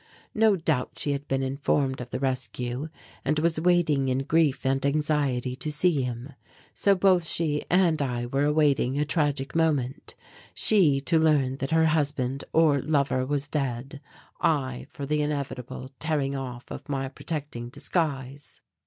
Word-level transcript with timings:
No 0.33 0.55
doubt 0.55 0.97
she 0.97 1.11
had 1.11 1.27
been 1.27 1.43
informed 1.43 2.01
of 2.01 2.09
the 2.09 2.17
rescue 2.19 2.89
and 3.23 3.37
was 3.37 3.61
waiting 3.61 4.09
in 4.09 4.23
grief 4.23 4.65
and 4.65 4.83
anxiety 4.83 5.55
to 5.57 5.71
see 5.71 6.01
him. 6.01 6.33
So 6.73 6.95
both 6.95 7.23
she 7.27 7.61
and 7.69 8.01
I 8.01 8.25
were 8.25 8.45
awaiting 8.45 8.97
a 8.97 9.05
tragic 9.05 9.53
moment 9.55 10.15
she 10.55 11.01
to 11.01 11.19
learn 11.19 11.57
that 11.57 11.69
her 11.69 11.85
husband 11.85 12.43
or 12.51 12.81
lover 12.81 13.27
was 13.27 13.47
dead, 13.47 14.01
I 14.39 14.87
for 14.89 15.05
the 15.05 15.21
inevitable 15.21 15.91
tearing 15.99 16.35
off 16.35 16.71
of 16.71 16.89
my 16.89 17.07
protecting 17.07 17.69
disguise. 17.69 18.59